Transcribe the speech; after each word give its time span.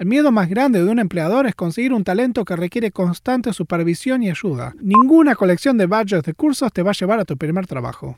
El 0.00 0.06
miedo 0.06 0.32
más 0.32 0.48
grande 0.48 0.82
de 0.82 0.88
un 0.88 0.98
empleador 0.98 1.46
es 1.46 1.54
conseguir 1.54 1.92
un 1.92 2.04
talento 2.04 2.46
que 2.46 2.56
requiere 2.56 2.90
constante 2.90 3.52
supervisión 3.52 4.22
y 4.22 4.30
ayuda. 4.30 4.74
Ninguna 4.80 5.34
colección 5.34 5.76
de 5.76 5.84
badges 5.84 6.22
de 6.22 6.32
cursos 6.32 6.72
te 6.72 6.82
va 6.82 6.92
a 6.92 6.94
llevar 6.94 7.20
a 7.20 7.26
tu 7.26 7.36
primer 7.36 7.66
trabajo. 7.66 8.16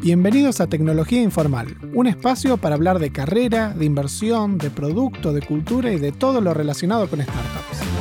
Bienvenidos 0.00 0.62
a 0.62 0.68
Tecnología 0.68 1.20
Informal, 1.20 1.76
un 1.92 2.06
espacio 2.06 2.56
para 2.56 2.74
hablar 2.74 3.00
de 3.00 3.12
carrera, 3.12 3.74
de 3.74 3.84
inversión, 3.84 4.56
de 4.56 4.70
producto, 4.70 5.34
de 5.34 5.42
cultura 5.42 5.92
y 5.92 5.98
de 5.98 6.12
todo 6.12 6.40
lo 6.40 6.54
relacionado 6.54 7.06
con 7.10 7.20
startups. 7.20 7.91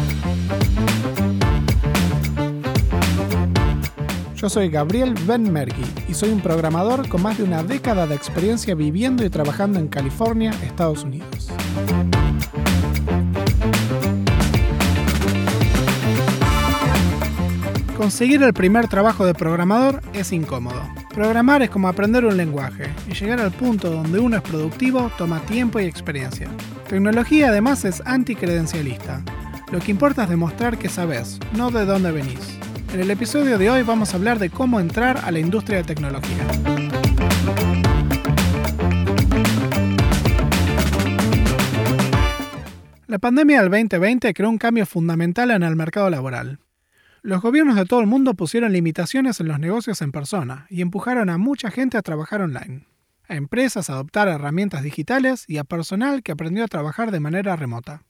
Yo 4.41 4.49
soy 4.49 4.69
Gabriel 4.69 5.13
Benmergui 5.27 5.85
y 6.09 6.15
soy 6.15 6.31
un 6.31 6.41
programador 6.41 7.07
con 7.07 7.21
más 7.21 7.37
de 7.37 7.43
una 7.43 7.61
década 7.61 8.07
de 8.07 8.15
experiencia 8.15 8.73
viviendo 8.73 9.23
y 9.23 9.29
trabajando 9.29 9.77
en 9.77 9.87
California, 9.87 10.49
Estados 10.63 11.03
Unidos. 11.03 11.51
Conseguir 17.95 18.41
el 18.41 18.53
primer 18.53 18.87
trabajo 18.87 19.27
de 19.27 19.35
programador 19.35 20.01
es 20.11 20.31
incómodo. 20.31 20.89
Programar 21.13 21.61
es 21.61 21.69
como 21.69 21.87
aprender 21.87 22.25
un 22.25 22.35
lenguaje 22.35 22.89
y 23.07 23.13
llegar 23.13 23.41
al 23.41 23.51
punto 23.51 23.91
donde 23.91 24.17
uno 24.17 24.37
es 24.37 24.41
productivo 24.41 25.11
toma 25.19 25.39
tiempo 25.41 25.79
y 25.79 25.85
experiencia. 25.85 26.49
Tecnología 26.89 27.49
además 27.49 27.85
es 27.85 28.01
anticredencialista. 28.07 29.21
Lo 29.71 29.79
que 29.79 29.91
importa 29.91 30.23
es 30.23 30.29
demostrar 30.29 30.79
que 30.79 30.89
sabes, 30.89 31.39
no 31.53 31.69
de 31.69 31.85
dónde 31.85 32.11
venís. 32.11 32.60
En 32.93 32.99
el 32.99 33.09
episodio 33.09 33.57
de 33.57 33.69
hoy 33.69 33.83
vamos 33.83 34.13
a 34.13 34.17
hablar 34.17 34.37
de 34.37 34.49
cómo 34.49 34.77
entrar 34.81 35.19
a 35.23 35.31
la 35.31 35.39
industria 35.39 35.77
de 35.77 35.83
tecnología. 35.85 36.45
La 43.07 43.17
pandemia 43.17 43.61
del 43.61 43.71
2020 43.71 44.33
creó 44.33 44.49
un 44.49 44.57
cambio 44.57 44.85
fundamental 44.85 45.51
en 45.51 45.63
el 45.63 45.77
mercado 45.77 46.09
laboral. 46.09 46.59
Los 47.21 47.41
gobiernos 47.41 47.77
de 47.77 47.85
todo 47.85 48.01
el 48.01 48.07
mundo 48.07 48.33
pusieron 48.33 48.73
limitaciones 48.73 49.39
en 49.39 49.47
los 49.47 49.59
negocios 49.59 50.01
en 50.01 50.11
persona 50.11 50.65
y 50.69 50.81
empujaron 50.81 51.29
a 51.29 51.37
mucha 51.37 51.71
gente 51.71 51.97
a 51.97 52.01
trabajar 52.01 52.41
online, 52.41 52.87
a 53.29 53.35
empresas 53.35 53.89
a 53.89 53.93
adoptar 53.93 54.27
herramientas 54.27 54.83
digitales 54.83 55.45
y 55.47 55.59
a 55.59 55.63
personal 55.63 56.23
que 56.23 56.33
aprendió 56.33 56.65
a 56.65 56.67
trabajar 56.67 57.11
de 57.11 57.21
manera 57.21 57.55
remota. 57.55 58.03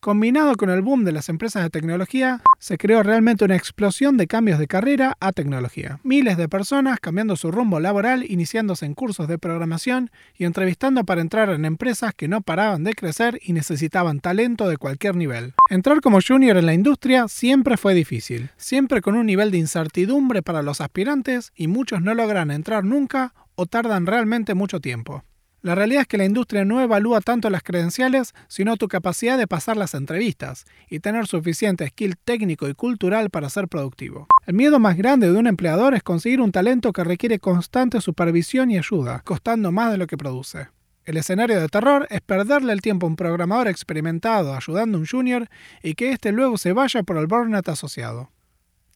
Combinado 0.00 0.54
con 0.54 0.70
el 0.70 0.80
boom 0.80 1.04
de 1.04 1.10
las 1.10 1.28
empresas 1.28 1.64
de 1.64 1.70
tecnología, 1.70 2.40
se 2.60 2.78
creó 2.78 3.02
realmente 3.02 3.44
una 3.44 3.56
explosión 3.56 4.16
de 4.16 4.28
cambios 4.28 4.60
de 4.60 4.68
carrera 4.68 5.16
a 5.18 5.32
tecnología. 5.32 5.98
Miles 6.04 6.36
de 6.36 6.48
personas 6.48 7.00
cambiando 7.00 7.34
su 7.34 7.50
rumbo 7.50 7.80
laboral, 7.80 8.24
iniciándose 8.30 8.86
en 8.86 8.94
cursos 8.94 9.26
de 9.26 9.38
programación 9.38 10.12
y 10.36 10.44
entrevistando 10.44 11.02
para 11.02 11.20
entrar 11.20 11.50
en 11.50 11.64
empresas 11.64 12.14
que 12.14 12.28
no 12.28 12.42
paraban 12.42 12.84
de 12.84 12.94
crecer 12.94 13.40
y 13.42 13.52
necesitaban 13.54 14.20
talento 14.20 14.68
de 14.68 14.76
cualquier 14.76 15.16
nivel. 15.16 15.54
Entrar 15.68 16.00
como 16.00 16.20
junior 16.20 16.56
en 16.56 16.66
la 16.66 16.74
industria 16.74 17.26
siempre 17.26 17.76
fue 17.76 17.92
difícil, 17.92 18.50
siempre 18.56 19.00
con 19.00 19.16
un 19.16 19.26
nivel 19.26 19.50
de 19.50 19.58
incertidumbre 19.58 20.42
para 20.42 20.62
los 20.62 20.80
aspirantes 20.80 21.50
y 21.56 21.66
muchos 21.66 22.02
no 22.02 22.14
logran 22.14 22.52
entrar 22.52 22.84
nunca 22.84 23.34
o 23.56 23.66
tardan 23.66 24.06
realmente 24.06 24.54
mucho 24.54 24.78
tiempo. 24.78 25.24
La 25.60 25.74
realidad 25.74 26.02
es 26.02 26.06
que 26.06 26.18
la 26.18 26.24
industria 26.24 26.64
no 26.64 26.80
evalúa 26.80 27.20
tanto 27.20 27.50
las 27.50 27.64
credenciales, 27.64 28.32
sino 28.46 28.76
tu 28.76 28.86
capacidad 28.86 29.36
de 29.36 29.48
pasar 29.48 29.76
las 29.76 29.94
entrevistas 29.94 30.66
y 30.88 31.00
tener 31.00 31.26
suficiente 31.26 31.88
skill 31.88 32.16
técnico 32.16 32.68
y 32.68 32.74
cultural 32.74 33.28
para 33.30 33.50
ser 33.50 33.66
productivo. 33.66 34.28
El 34.46 34.54
miedo 34.54 34.78
más 34.78 34.96
grande 34.96 35.30
de 35.30 35.36
un 35.36 35.48
empleador 35.48 35.94
es 35.94 36.04
conseguir 36.04 36.40
un 36.40 36.52
talento 36.52 36.92
que 36.92 37.02
requiere 37.02 37.40
constante 37.40 38.00
supervisión 38.00 38.70
y 38.70 38.78
ayuda, 38.78 39.22
costando 39.24 39.72
más 39.72 39.90
de 39.90 39.98
lo 39.98 40.06
que 40.06 40.16
produce. 40.16 40.68
El 41.04 41.16
escenario 41.16 41.60
de 41.60 41.68
terror 41.68 42.06
es 42.10 42.20
perderle 42.20 42.72
el 42.72 42.82
tiempo 42.82 43.06
a 43.06 43.08
un 43.08 43.16
programador 43.16 43.66
experimentado 43.66 44.54
ayudando 44.54 44.98
a 44.98 45.00
un 45.00 45.06
junior 45.06 45.48
y 45.82 45.94
que 45.94 46.12
éste 46.12 46.30
luego 46.32 46.56
se 46.58 46.72
vaya 46.72 47.02
por 47.02 47.16
el 47.16 47.26
burnout 47.26 47.68
asociado. 47.68 48.30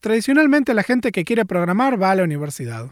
Tradicionalmente 0.00 0.74
la 0.74 0.82
gente 0.84 1.10
que 1.10 1.24
quiere 1.24 1.44
programar 1.44 2.00
va 2.00 2.12
a 2.12 2.14
la 2.14 2.24
universidad. 2.24 2.90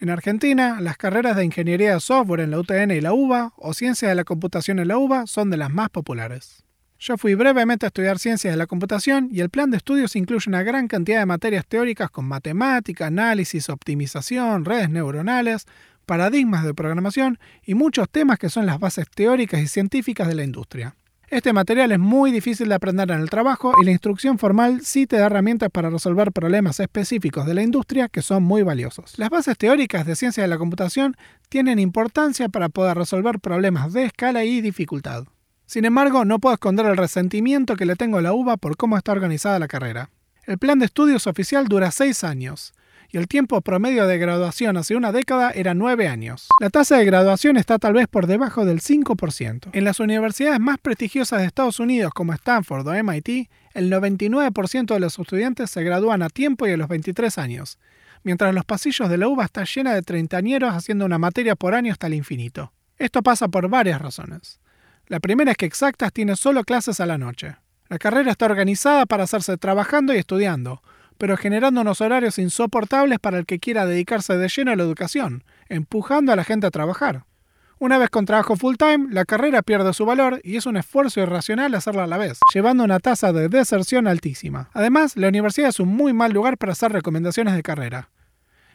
En 0.00 0.10
Argentina, 0.10 0.80
las 0.80 0.96
carreras 0.96 1.36
de 1.36 1.44
ingeniería 1.44 1.94
de 1.94 2.00
software 2.00 2.40
en 2.40 2.52
la 2.52 2.60
UTN 2.60 2.92
y 2.92 3.00
la 3.00 3.12
UBA 3.12 3.52
o 3.56 3.74
ciencia 3.74 4.08
de 4.08 4.14
la 4.14 4.22
computación 4.22 4.78
en 4.78 4.86
la 4.86 4.96
UBA 4.96 5.26
son 5.26 5.50
de 5.50 5.56
las 5.56 5.70
más 5.70 5.90
populares. 5.90 6.62
Yo 7.00 7.18
fui 7.18 7.34
brevemente 7.34 7.84
a 7.84 7.88
estudiar 7.88 8.20
ciencias 8.20 8.52
de 8.52 8.58
la 8.58 8.68
computación 8.68 9.28
y 9.32 9.40
el 9.40 9.50
plan 9.50 9.70
de 9.70 9.76
estudios 9.76 10.14
incluye 10.14 10.48
una 10.48 10.62
gran 10.62 10.86
cantidad 10.86 11.18
de 11.18 11.26
materias 11.26 11.66
teóricas 11.66 12.10
con 12.10 12.26
matemática, 12.26 13.06
análisis, 13.06 13.68
optimización, 13.68 14.64
redes 14.64 14.88
neuronales, 14.88 15.66
paradigmas 16.06 16.64
de 16.64 16.74
programación 16.74 17.40
y 17.64 17.74
muchos 17.74 18.08
temas 18.08 18.38
que 18.38 18.50
son 18.50 18.66
las 18.66 18.78
bases 18.78 19.06
teóricas 19.10 19.60
y 19.60 19.66
científicas 19.66 20.28
de 20.28 20.36
la 20.36 20.44
industria. 20.44 20.94
Este 21.30 21.52
material 21.52 21.92
es 21.92 21.98
muy 21.98 22.32
difícil 22.32 22.70
de 22.70 22.74
aprender 22.74 23.10
en 23.10 23.20
el 23.20 23.28
trabajo 23.28 23.74
y 23.82 23.84
la 23.84 23.90
instrucción 23.90 24.38
formal 24.38 24.80
sí 24.82 25.06
te 25.06 25.18
da 25.18 25.26
herramientas 25.26 25.68
para 25.70 25.90
resolver 25.90 26.32
problemas 26.32 26.80
específicos 26.80 27.44
de 27.44 27.52
la 27.52 27.62
industria 27.62 28.08
que 28.08 28.22
son 28.22 28.44
muy 28.44 28.62
valiosos. 28.62 29.18
Las 29.18 29.28
bases 29.28 29.58
teóricas 29.58 30.06
de 30.06 30.16
ciencia 30.16 30.42
de 30.42 30.48
la 30.48 30.56
computación 30.56 31.16
tienen 31.50 31.78
importancia 31.78 32.48
para 32.48 32.70
poder 32.70 32.96
resolver 32.96 33.40
problemas 33.40 33.92
de 33.92 34.04
escala 34.04 34.44
y 34.44 34.62
dificultad. 34.62 35.24
Sin 35.66 35.84
embargo, 35.84 36.24
no 36.24 36.38
puedo 36.38 36.54
esconder 36.54 36.86
el 36.86 36.96
resentimiento 36.96 37.76
que 37.76 37.84
le 37.84 37.96
tengo 37.96 38.16
a 38.16 38.22
la 38.22 38.32
UBA 38.32 38.56
por 38.56 38.78
cómo 38.78 38.96
está 38.96 39.12
organizada 39.12 39.58
la 39.58 39.68
carrera. 39.68 40.08
El 40.46 40.56
plan 40.56 40.78
de 40.78 40.86
estudios 40.86 41.26
oficial 41.26 41.68
dura 41.68 41.90
6 41.90 42.24
años, 42.24 42.72
y 43.10 43.16
el 43.16 43.26
tiempo 43.26 43.60
promedio 43.60 44.06
de 44.06 44.18
graduación 44.18 44.76
hace 44.76 44.94
una 44.94 45.12
década 45.12 45.50
era 45.50 45.74
9 45.74 46.08
años. 46.08 46.46
La 46.60 46.68
tasa 46.68 46.98
de 46.98 47.04
graduación 47.04 47.56
está 47.56 47.78
tal 47.78 47.94
vez 47.94 48.06
por 48.06 48.26
debajo 48.26 48.64
del 48.64 48.80
5%. 48.80 49.70
En 49.72 49.84
las 49.84 49.98
universidades 50.00 50.60
más 50.60 50.78
prestigiosas 50.78 51.40
de 51.40 51.46
Estados 51.46 51.80
Unidos 51.80 52.12
como 52.14 52.34
Stanford 52.34 52.86
o 52.86 53.02
MIT, 53.02 53.48
el 53.74 53.90
99% 53.90 54.94
de 54.94 55.00
los 55.00 55.18
estudiantes 55.18 55.70
se 55.70 55.82
gradúan 55.82 56.22
a 56.22 56.28
tiempo 56.28 56.66
y 56.66 56.72
a 56.72 56.76
los 56.76 56.88
23 56.88 57.38
años, 57.38 57.78
mientras 58.24 58.54
los 58.54 58.64
pasillos 58.64 59.08
de 59.08 59.16
la 59.16 59.28
UBA 59.28 59.46
están 59.46 59.64
llenos 59.64 59.94
de 59.94 60.02
treintañeros 60.02 60.74
haciendo 60.74 61.06
una 61.06 61.18
materia 61.18 61.56
por 61.56 61.74
año 61.74 61.92
hasta 61.92 62.08
el 62.08 62.14
infinito. 62.14 62.72
Esto 62.98 63.22
pasa 63.22 63.48
por 63.48 63.68
varias 63.68 64.02
razones. 64.02 64.60
La 65.06 65.20
primera 65.20 65.52
es 65.52 65.56
que 65.56 65.66
Exactas 65.66 66.12
tiene 66.12 66.36
solo 66.36 66.64
clases 66.64 67.00
a 67.00 67.06
la 67.06 67.16
noche. 67.16 67.56
La 67.88 67.98
carrera 67.98 68.32
está 68.32 68.44
organizada 68.44 69.06
para 69.06 69.24
hacerse 69.24 69.56
trabajando 69.56 70.12
y 70.12 70.18
estudiando, 70.18 70.82
pero 71.18 71.36
generando 71.36 71.80
unos 71.82 72.00
horarios 72.00 72.38
insoportables 72.38 73.18
para 73.18 73.38
el 73.38 73.46
que 73.46 73.58
quiera 73.58 73.84
dedicarse 73.84 74.36
de 74.36 74.48
lleno 74.48 74.72
a 74.72 74.76
la 74.76 74.84
educación, 74.84 75.44
empujando 75.68 76.32
a 76.32 76.36
la 76.36 76.44
gente 76.44 76.66
a 76.66 76.70
trabajar. 76.70 77.24
Una 77.80 77.98
vez 77.98 78.10
con 78.10 78.26
trabajo 78.26 78.56
full 78.56 78.74
time, 78.76 79.06
la 79.10 79.24
carrera 79.24 79.62
pierde 79.62 79.92
su 79.92 80.04
valor 80.04 80.40
y 80.42 80.56
es 80.56 80.66
un 80.66 80.76
esfuerzo 80.76 81.20
irracional 81.20 81.74
hacerla 81.74 82.04
a 82.04 82.08
la 82.08 82.18
vez, 82.18 82.40
llevando 82.52 82.82
una 82.82 82.98
tasa 82.98 83.32
de 83.32 83.48
deserción 83.48 84.08
altísima. 84.08 84.68
Además, 84.72 85.16
la 85.16 85.28
universidad 85.28 85.68
es 85.68 85.78
un 85.78 85.88
muy 85.88 86.12
mal 86.12 86.32
lugar 86.32 86.58
para 86.58 86.72
hacer 86.72 86.90
recomendaciones 86.90 87.54
de 87.54 87.62
carrera. 87.62 88.08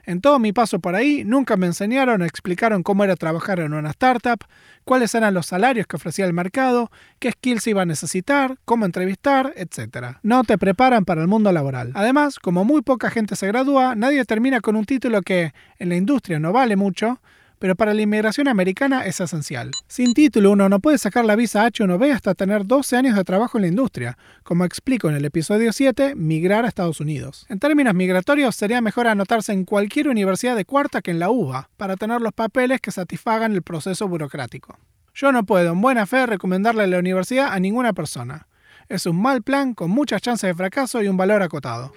En 0.05 0.19
todo 0.19 0.37
mi 0.39 0.51
paso 0.51 0.79
por 0.79 0.95
ahí, 0.95 1.23
nunca 1.23 1.55
me 1.55 1.65
enseñaron 1.65 2.21
o 2.21 2.25
explicaron 2.25 2.83
cómo 2.83 3.03
era 3.03 3.15
trabajar 3.15 3.59
en 3.59 3.73
una 3.73 3.91
startup, 3.91 4.43
cuáles 4.83 5.15
eran 5.15 5.33
los 5.33 5.45
salarios 5.45 5.87
que 5.87 5.95
ofrecía 5.95 6.25
el 6.25 6.33
mercado, 6.33 6.91
qué 7.19 7.31
skills 7.31 7.67
iba 7.67 7.83
a 7.83 7.85
necesitar, 7.85 8.57
cómo 8.65 8.85
entrevistar, 8.85 9.53
etc. 9.55 10.17
No 10.21 10.43
te 10.43 10.57
preparan 10.57 11.05
para 11.05 11.21
el 11.21 11.27
mundo 11.27 11.51
laboral. 11.51 11.91
Además, 11.95 12.39
como 12.39 12.65
muy 12.65 12.81
poca 12.81 13.09
gente 13.09 13.35
se 13.35 13.47
gradúa, 13.47 13.95
nadie 13.95 14.25
termina 14.25 14.59
con 14.59 14.75
un 14.75 14.85
título 14.85 15.21
que 15.21 15.53
en 15.79 15.89
la 15.89 15.95
industria 15.95 16.39
no 16.39 16.51
vale 16.51 16.75
mucho, 16.75 17.19
pero 17.63 17.77
para 17.77 17.93
la 17.93 18.01
inmigración 18.01 18.49
americana 18.49 19.05
es 19.05 19.21
esencial. 19.21 19.71
Sin 19.87 20.13
título 20.13 20.51
uno 20.51 20.67
no 20.67 20.81
puede 20.81 20.97
sacar 20.97 21.23
la 21.23 21.37
visa 21.37 21.65
H1B 21.65 22.11
hasta 22.11 22.35
tener 22.35 22.67
12 22.67 22.97
años 22.97 23.15
de 23.15 23.23
trabajo 23.23 23.57
en 23.57 23.61
la 23.61 23.69
industria, 23.69 24.17
como 24.43 24.65
explico 24.65 25.07
en 25.07 25.15
el 25.15 25.23
episodio 25.23 25.71
7, 25.71 26.13
migrar 26.15 26.65
a 26.65 26.67
Estados 26.67 26.99
Unidos. 26.99 27.45
En 27.47 27.59
términos 27.59 27.93
migratorios 27.93 28.57
sería 28.57 28.81
mejor 28.81 29.07
anotarse 29.07 29.53
en 29.53 29.63
cualquier 29.63 30.09
universidad 30.09 30.57
de 30.57 30.65
cuarta 30.65 31.01
que 31.01 31.11
en 31.11 31.19
la 31.19 31.29
UBA, 31.29 31.69
para 31.77 31.95
tener 31.95 32.19
los 32.19 32.33
papeles 32.33 32.81
que 32.81 32.91
satisfagan 32.91 33.53
el 33.53 33.61
proceso 33.61 34.09
burocrático. 34.09 34.77
Yo 35.13 35.31
no 35.31 35.45
puedo 35.45 35.71
en 35.71 35.79
buena 35.79 36.05
fe 36.05 36.25
recomendarle 36.25 36.85
la 36.87 36.99
universidad 36.99 37.53
a 37.53 37.61
ninguna 37.61 37.93
persona. 37.93 38.49
Es 38.89 39.05
un 39.05 39.21
mal 39.21 39.41
plan 39.41 39.73
con 39.73 39.89
muchas 39.89 40.21
chances 40.21 40.49
de 40.49 40.53
fracaso 40.53 41.01
y 41.01 41.07
un 41.07 41.15
valor 41.15 41.41
acotado. 41.41 41.93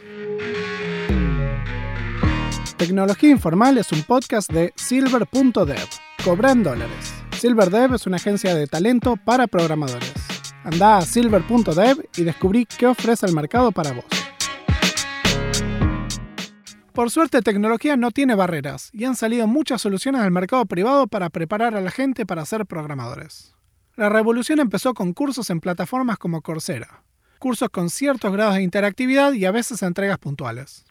Tecnología 2.76 3.30
Informal 3.30 3.78
es 3.78 3.90
un 3.90 4.02
podcast 4.02 4.52
de 4.52 4.74
Silver.dev. 4.76 5.88
Cobran 6.22 6.62
dólares. 6.62 7.14
SilverDev 7.32 7.94
es 7.94 8.06
una 8.06 8.16
agencia 8.16 8.54
de 8.54 8.66
talento 8.66 9.16
para 9.16 9.46
programadores. 9.46 10.12
Anda 10.62 10.98
a 10.98 11.00
silver.dev 11.00 12.06
y 12.18 12.24
descubrí 12.24 12.66
qué 12.66 12.86
ofrece 12.86 13.24
el 13.24 13.32
mercado 13.32 13.72
para 13.72 13.92
vos. 13.92 14.04
Por 16.92 17.10
suerte, 17.10 17.40
tecnología 17.40 17.96
no 17.96 18.10
tiene 18.10 18.34
barreras 18.34 18.90
y 18.92 19.06
han 19.06 19.16
salido 19.16 19.46
muchas 19.46 19.80
soluciones 19.80 20.20
al 20.20 20.30
mercado 20.30 20.66
privado 20.66 21.06
para 21.06 21.30
preparar 21.30 21.76
a 21.76 21.80
la 21.80 21.90
gente 21.90 22.26
para 22.26 22.44
ser 22.44 22.66
programadores. 22.66 23.54
La 23.94 24.10
revolución 24.10 24.60
empezó 24.60 24.92
con 24.92 25.14
cursos 25.14 25.48
en 25.48 25.60
plataformas 25.60 26.18
como 26.18 26.42
Coursera, 26.42 27.04
cursos 27.38 27.70
con 27.70 27.88
ciertos 27.88 28.30
grados 28.34 28.56
de 28.56 28.62
interactividad 28.62 29.32
y 29.32 29.46
a 29.46 29.50
veces 29.50 29.82
entregas 29.82 30.18
puntuales. 30.18 30.84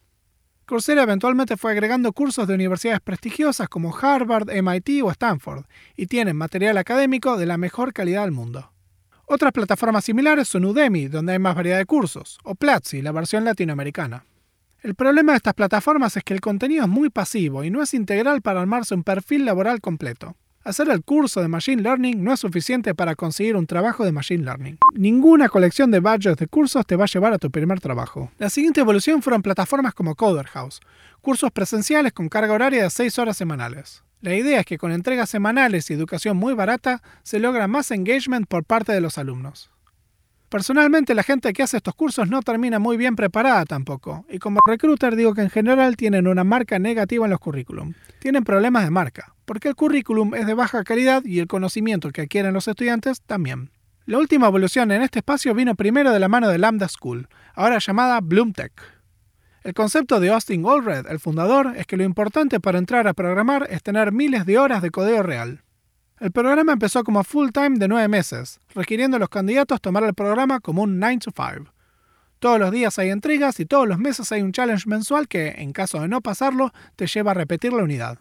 Coursera 0.65 1.03
eventualmente 1.03 1.57
fue 1.57 1.73
agregando 1.73 2.12
cursos 2.12 2.47
de 2.47 2.56
universidades 2.56 3.00
prestigiosas 3.00 3.69
como 3.69 3.95
Harvard, 3.95 4.50
MIT 4.50 5.03
o 5.03 5.12
Stanford, 5.12 5.65
y 5.95 6.07
tienen 6.07 6.35
material 6.35 6.77
académico 6.79 7.38
de 7.38 7.45
la 7.45 7.57
mejor 7.57 7.94
calidad 7.94 8.23
del 8.23 8.31
mundo. 8.31 8.71
Otras 9.27 9.51
plataformas 9.51 10.06
similares 10.06 10.47
son 10.47 10.65
Udemy, 10.65 11.07
donde 11.07 11.33
hay 11.33 11.39
más 11.39 11.56
variedad 11.56 11.77
de 11.77 11.85
cursos, 11.85 12.39
o 12.44 12.56
Platzi, 12.56 13.03
la 13.03 13.12
versión 13.12 13.45
latinoamericana. 13.45 14.25
El 14.81 14.95
problema 14.95 15.33
de 15.33 15.38
estas 15.38 15.53
plataformas 15.53 16.17
es 16.17 16.23
que 16.23 16.33
el 16.33 16.41
contenido 16.41 16.83
es 16.83 16.89
muy 16.89 17.09
pasivo 17.09 17.63
y 17.63 17.69
no 17.69 17.83
es 17.83 17.94
integral 17.94 18.41
para 18.41 18.61
armarse 18.61 18.95
un 18.95 19.03
perfil 19.03 19.45
laboral 19.45 19.81
completo. 19.81 20.35
Hacer 20.65 20.89
el 20.89 21.03
curso 21.03 21.44
de 21.44 21.47
Machine 21.47 21.83
Learning 21.83 22.23
no 22.23 22.33
es 22.33 22.39
suficiente 22.39 22.95
para 22.95 23.13
conseguir 23.13 23.56
un 23.56 23.67
trabajo 23.67 24.03
de 24.03 24.12
Machine 24.12 24.44
Learning. 24.44 24.79
Ninguna 24.95 25.47
colección 25.47 25.91
de 25.91 26.00
badges 26.00 26.38
de 26.38 26.47
cursos 26.47 26.83
te 26.88 26.95
va 26.95 27.03
a 27.03 27.07
llevar 27.07 27.33
a 27.33 27.38
tu 27.38 27.51
primer 27.51 27.79
trabajo. 27.79 28.31
La 28.39 28.50
siguiente 28.50 28.81
evolución 28.81 29.21
fueron 29.21 29.44
plataformas 29.44 29.94
como 29.94 30.15
Coder 30.15 30.47
House, 30.47 30.79
cursos 31.21 31.51
presenciales 31.51 32.13
con 32.13 32.29
carga 32.29 32.51
horaria 32.51 32.81
de 32.81 32.89
6 32.89 33.19
horas 33.19 33.38
semanales. 33.38 34.03
La 34.21 34.33
idea 34.33 34.62
es 34.62 34.65
que 34.65 34.79
con 34.79 34.91
entregas 34.91 35.29
semanales 35.29 35.91
y 35.91 35.94
educación 35.94 36.35
muy 36.35 36.56
barata 36.56 37.03
se 37.21 37.38
logra 37.38 37.68
más 37.68 37.91
engagement 37.91 38.47
por 38.47 38.63
parte 38.63 38.91
de 38.91 39.01
los 39.01 39.19
alumnos. 39.19 39.69
Personalmente 40.56 41.13
la 41.13 41.24
gente 41.24 41.52
que 41.52 41.63
hace 41.63 41.75
estos 41.75 41.96
cursos 41.96 42.30
no 42.30 42.42
termina 42.42 42.80
muy 42.80 42.96
bien 42.96 43.18
preparada 43.18 43.66
tampoco, 43.66 44.25
y 44.30 44.40
como 44.40 44.62
recruiter 44.66 45.18
digo 45.18 45.34
que 45.34 45.42
en 45.42 45.50
general 45.50 45.98
tienen 45.98 46.30
una 46.30 46.46
marca 46.46 46.80
negativa 46.80 47.25
en 47.25 47.31
los 47.31 47.42
currículum. 47.42 47.94
Tienen 48.19 48.46
problemas 48.46 48.86
de 48.86 48.90
marca, 48.90 49.36
porque 49.44 49.68
el 49.68 49.75
currículum 49.75 50.34
es 50.34 50.48
de 50.48 50.54
baja 50.54 50.86
calidad 50.86 51.25
y 51.25 51.42
el 51.42 51.48
conocimiento 51.48 52.10
que 52.12 52.22
adquieren 52.22 52.54
los 52.54 52.69
estudiantes 52.69 53.22
también. 53.22 53.69
La 54.06 54.18
última 54.18 54.48
evolución 54.48 54.94
en 54.94 55.02
este 55.02 55.19
espacio 55.19 55.54
vino 55.54 55.75
primero 55.75 56.13
de 56.13 56.22
la 56.22 56.30
mano 56.30 56.48
de 56.48 56.57
Lambda 56.57 56.88
School, 56.88 57.28
ahora 57.54 57.80
llamada 57.80 58.22
Bloomtech. 58.22 58.72
El 59.66 59.74
concepto 59.74 60.22
de 60.22 60.30
Austin 60.30 60.66
Allred, 60.66 61.06
el 61.10 61.19
fundador, 61.19 61.74
es 61.75 61.86
que 61.86 61.98
lo 61.98 62.06
importante 62.06 62.62
para 62.62 62.78
entrar 62.78 63.10
a 63.10 63.13
programar 63.13 63.68
es 63.69 63.84
tener 63.84 64.13
miles 64.13 64.46
de 64.46 64.57
horas 64.57 64.81
de 64.81 64.92
codeo 64.92 65.22
real. 65.22 65.64
El 66.19 66.31
programa 66.31 66.73
empezó 66.73 67.03
como 67.03 67.23
full 67.23 67.50
time 67.50 67.77
de 67.77 67.88
nueve 67.88 68.07
meses, 68.07 68.59
requiriendo 68.73 69.17
a 69.17 69.19
los 69.19 69.29
candidatos 69.29 69.81
tomar 69.81 70.03
el 70.03 70.13
programa 70.13 70.59
como 70.62 70.83
un 70.83 71.00
9 71.00 71.17
to 71.19 71.31
5. 71.35 71.71
Todos 72.39 72.59
los 72.59 72.71
días 72.71 72.97
hay 73.00 73.09
entregas 73.09 73.59
y 73.59 73.65
todos 73.65 73.88
los 73.88 73.97
meses 73.97 74.31
hay 74.31 74.41
un 74.41 74.51
challenge 74.51 74.88
mensual 74.88 75.27
que, 75.27 75.56
en 75.57 75.73
caso 75.73 76.00
de 76.00 76.07
no 76.07 76.21
pasarlo, 76.21 76.71
te 76.95 77.07
lleva 77.07 77.31
a 77.31 77.33
repetir 77.33 77.73
la 77.73 77.83
unidad. 77.83 78.19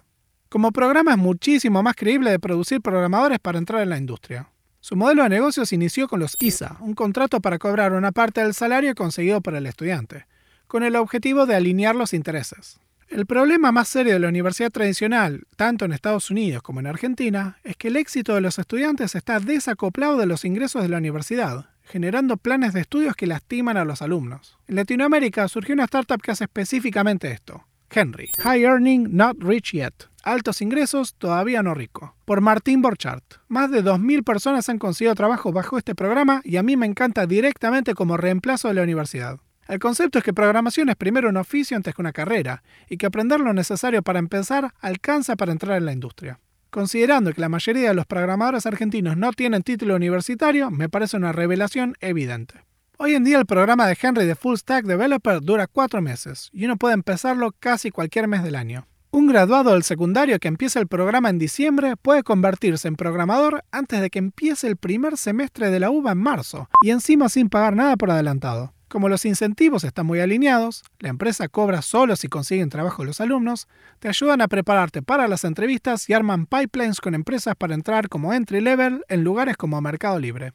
Como 0.48 0.72
programa 0.72 1.12
es 1.12 1.18
muchísimo 1.18 1.82
más 1.82 1.94
creíble 1.94 2.30
de 2.30 2.38
producir 2.38 2.80
programadores 2.80 3.38
para 3.38 3.58
entrar 3.58 3.82
en 3.82 3.90
la 3.90 3.98
industria. 3.98 4.48
Su 4.80 4.96
modelo 4.96 5.22
de 5.22 5.28
negocios 5.28 5.72
inició 5.72 6.08
con 6.08 6.20
los 6.20 6.36
ISA, 6.40 6.76
un 6.80 6.94
contrato 6.94 7.40
para 7.40 7.58
cobrar 7.58 7.92
una 7.92 8.12
parte 8.12 8.42
del 8.42 8.54
salario 8.54 8.94
conseguido 8.94 9.40
por 9.40 9.54
el 9.54 9.66
estudiante 9.66 10.26
con 10.66 10.82
el 10.82 10.96
objetivo 10.96 11.46
de 11.46 11.54
alinear 11.54 11.94
los 11.94 12.12
intereses. 12.12 12.80
El 13.08 13.26
problema 13.26 13.70
más 13.70 13.88
serio 13.88 14.14
de 14.14 14.18
la 14.18 14.28
universidad 14.28 14.70
tradicional, 14.70 15.46
tanto 15.56 15.84
en 15.84 15.92
Estados 15.92 16.30
Unidos 16.30 16.62
como 16.62 16.80
en 16.80 16.86
Argentina, 16.86 17.58
es 17.62 17.76
que 17.76 17.88
el 17.88 17.96
éxito 17.96 18.34
de 18.34 18.40
los 18.40 18.58
estudiantes 18.58 19.14
está 19.14 19.40
desacoplado 19.40 20.16
de 20.16 20.26
los 20.26 20.44
ingresos 20.44 20.82
de 20.82 20.88
la 20.88 20.98
universidad, 20.98 21.70
generando 21.84 22.36
planes 22.36 22.72
de 22.72 22.80
estudios 22.80 23.14
que 23.14 23.26
lastiman 23.26 23.76
a 23.76 23.84
los 23.84 24.02
alumnos. 24.02 24.58
En 24.66 24.76
Latinoamérica 24.76 25.46
surgió 25.48 25.74
una 25.74 25.84
startup 25.84 26.20
que 26.20 26.32
hace 26.32 26.44
específicamente 26.44 27.30
esto. 27.30 27.64
Henry, 27.90 28.30
High 28.38 28.62
Earning 28.62 29.16
Not 29.16 29.36
Rich 29.40 29.72
Yet. 29.72 30.08
Altos 30.24 30.62
ingresos, 30.62 31.14
todavía 31.16 31.62
no 31.62 31.74
rico. 31.74 32.16
Por 32.24 32.40
Martín 32.40 32.80
Borchardt. 32.80 33.40
Más 33.46 33.70
de 33.70 33.84
2.000 33.84 34.24
personas 34.24 34.68
han 34.70 34.78
conseguido 34.78 35.14
trabajo 35.14 35.52
bajo 35.52 35.76
este 35.76 35.94
programa 35.94 36.40
y 36.44 36.56
a 36.56 36.62
mí 36.62 36.76
me 36.76 36.86
encanta 36.86 37.26
directamente 37.26 37.94
como 37.94 38.16
reemplazo 38.16 38.68
de 38.68 38.74
la 38.74 38.82
universidad. 38.82 39.38
El 39.66 39.78
concepto 39.78 40.18
es 40.18 40.24
que 40.24 40.34
programación 40.34 40.90
es 40.90 40.96
primero 40.96 41.28
un 41.28 41.36
oficio 41.36 41.76
antes 41.76 41.94
que 41.94 42.02
una 42.02 42.12
carrera, 42.12 42.62
y 42.88 42.96
que 42.98 43.06
aprender 43.06 43.40
lo 43.40 43.54
necesario 43.54 44.02
para 44.02 44.18
empezar 44.18 44.72
alcanza 44.80 45.36
para 45.36 45.52
entrar 45.52 45.78
en 45.78 45.86
la 45.86 45.92
industria. 45.92 46.38
Considerando 46.70 47.32
que 47.32 47.40
la 47.40 47.48
mayoría 47.48 47.88
de 47.88 47.94
los 47.94 48.04
programadores 48.04 48.66
argentinos 48.66 49.16
no 49.16 49.32
tienen 49.32 49.62
título 49.62 49.94
universitario, 49.96 50.70
me 50.70 50.88
parece 50.88 51.16
una 51.16 51.32
revelación 51.32 51.94
evidente. 52.00 52.64
Hoy 52.98 53.14
en 53.14 53.24
día 53.24 53.38
el 53.38 53.46
programa 53.46 53.86
de 53.86 53.96
Henry 54.00 54.26
de 54.26 54.34
Full 54.34 54.56
Stack 54.56 54.84
Developer 54.84 55.40
dura 55.40 55.66
cuatro 55.66 56.02
meses, 56.02 56.50
y 56.52 56.64
uno 56.64 56.76
puede 56.76 56.94
empezarlo 56.94 57.52
casi 57.58 57.90
cualquier 57.90 58.28
mes 58.28 58.42
del 58.42 58.56
año. 58.56 58.86
Un 59.12 59.28
graduado 59.28 59.72
del 59.72 59.84
secundario 59.84 60.40
que 60.40 60.48
empieza 60.48 60.80
el 60.80 60.88
programa 60.88 61.30
en 61.30 61.38
diciembre 61.38 61.96
puede 61.96 62.24
convertirse 62.24 62.88
en 62.88 62.96
programador 62.96 63.62
antes 63.70 64.00
de 64.00 64.10
que 64.10 64.18
empiece 64.18 64.66
el 64.66 64.76
primer 64.76 65.16
semestre 65.16 65.70
de 65.70 65.78
la 65.78 65.90
UBA 65.90 66.12
en 66.12 66.18
marzo, 66.18 66.68
y 66.82 66.90
encima 66.90 67.28
sin 67.28 67.48
pagar 67.48 67.76
nada 67.76 67.96
por 67.96 68.10
adelantado. 68.10 68.73
Como 68.88 69.08
los 69.08 69.24
incentivos 69.24 69.84
están 69.84 70.06
muy 70.06 70.20
alineados, 70.20 70.84
la 70.98 71.08
empresa 71.08 71.48
cobra 71.48 71.82
solo 71.82 72.16
si 72.16 72.28
consiguen 72.28 72.68
trabajo 72.68 73.04
los 73.04 73.20
alumnos, 73.20 73.66
te 73.98 74.08
ayudan 74.08 74.40
a 74.40 74.48
prepararte 74.48 75.02
para 75.02 75.26
las 75.26 75.44
entrevistas 75.44 76.08
y 76.08 76.12
arman 76.12 76.46
pipelines 76.46 77.00
con 77.00 77.14
empresas 77.14 77.56
para 77.56 77.74
entrar 77.74 78.08
como 78.08 78.32
entry 78.32 78.60
level 78.60 79.04
en 79.08 79.24
lugares 79.24 79.56
como 79.56 79.80
Mercado 79.80 80.18
Libre. 80.18 80.52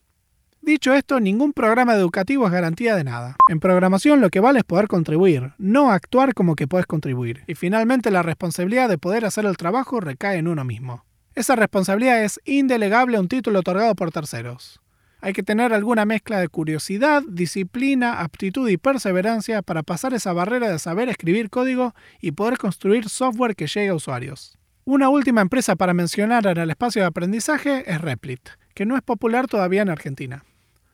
Dicho 0.62 0.94
esto, 0.94 1.20
ningún 1.20 1.54
programa 1.54 1.96
educativo 1.96 2.46
es 2.46 2.52
garantía 2.52 2.96
de 2.96 3.06
nada. 3.06 3.38
En 3.50 3.60
programación 3.60 4.20
lo 4.20 4.30
que 4.30 4.42
vale 4.42 4.60
es 4.60 4.66
poder 4.66 4.88
contribuir, 4.88 5.54
no 5.58 5.92
actuar 5.92 6.34
como 6.34 6.56
que 6.56 6.68
puedes 6.68 6.86
contribuir. 6.86 7.44
Y 7.48 7.56
finalmente 7.56 8.12
la 8.12 8.24
responsabilidad 8.24 8.90
de 8.90 8.98
poder 8.98 9.26
hacer 9.26 9.46
el 9.46 9.58
trabajo 9.58 10.00
recae 10.02 10.38
en 10.38 10.48
uno 10.48 10.66
mismo. 10.66 11.06
Esa 11.34 11.56
responsabilidad 11.56 12.24
es 12.24 12.42
indelegable 12.44 13.18
a 13.18 13.22
un 13.22 13.30
título 13.30 13.60
otorgado 13.60 13.96
por 13.96 14.12
terceros. 14.12 14.82
Hay 15.22 15.34
que 15.34 15.44
tener 15.44 15.74
alguna 15.74 16.06
mezcla 16.06 16.40
de 16.40 16.48
curiosidad, 16.48 17.24
disciplina, 17.28 18.22
aptitud 18.22 18.70
y 18.70 18.78
perseverancia 18.78 19.62
para 19.62 19.84
pasar 19.84 20.14
esa 20.14 20.32
barrera 20.32 20.70
de 20.70 20.80
saber 20.80 21.10
escribir 21.10 21.50
código 21.50 21.94
y 22.22 22.32
poder 22.32 22.58
construir 22.58 23.10
software 23.10 23.56
que 23.56 23.68
llegue 23.68 23.90
a 23.90 23.96
usuarios. 23.96 24.58
Una 24.86 25.10
última 25.10 25.42
empresa 25.42 25.76
para 25.76 25.94
mencionar 25.94 26.48
en 26.48 26.58
el 26.58 26.70
espacio 26.70 27.02
de 27.02 27.08
aprendizaje 27.08 27.84
es 27.92 28.00
Replit, 28.00 28.50
que 28.74 28.86
no 28.86 28.96
es 28.96 29.02
popular 29.02 29.48
todavía 29.48 29.82
en 29.82 29.90
Argentina. 29.90 30.46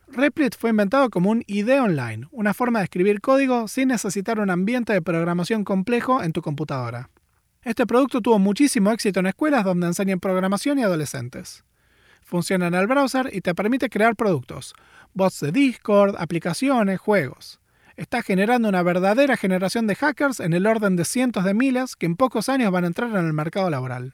Replit 0.08 0.56
fue 0.58 0.72
inventado 0.72 1.10
como 1.10 1.30
un 1.30 1.44
IDE 1.46 1.80
online, 1.80 2.28
una 2.32 2.54
forma 2.54 2.80
de 2.80 2.86
escribir 2.86 3.22
código 3.22 3.68
sin 3.68 3.90
necesitar 3.90 4.40
un 4.40 4.50
ambiente 4.50 4.94
de 4.94 5.02
programación 5.02 5.64
complejo 5.64 6.24
en 6.24 6.32
tu 6.32 6.42
computadora. 6.42 7.10
Este 7.62 7.86
producto 7.86 8.22
tuvo 8.22 8.40
muchísimo 8.40 8.92
éxito 8.92 9.20
en 9.20 9.28
escuelas 9.28 9.66
donde 9.66 9.88
enseñan 9.88 10.20
programación 10.20 10.80
y 10.80 10.84
adolescentes. 10.84 11.65
Funciona 12.26 12.66
en 12.66 12.74
el 12.74 12.88
browser 12.88 13.30
y 13.32 13.42
te 13.42 13.54
permite 13.54 13.88
crear 13.88 14.16
productos, 14.16 14.74
bots 15.14 15.42
de 15.42 15.52
Discord, 15.52 16.16
aplicaciones, 16.18 17.00
juegos. 17.00 17.60
Está 17.98 18.24
generando 18.24 18.68
una 18.68 18.82
verdadera 18.82 19.38
generación 19.38 19.86
de 19.86 19.94
hackers 19.94 20.40
en 20.40 20.54
el 20.54 20.66
orden 20.66 20.96
de 20.96 21.06
cientos 21.06 21.44
de 21.44 21.54
miles 21.54 21.96
que 21.96 22.08
en 22.08 22.16
pocos 22.16 22.50
años 22.50 22.72
van 22.72 22.84
a 22.84 22.88
entrar 22.88 23.12
en 23.12 23.28
el 23.28 23.32
mercado 23.32 23.70
laboral. 23.70 24.12